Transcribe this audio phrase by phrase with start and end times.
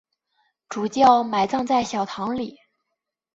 [0.67, 2.57] 主教埋葬在小堂里。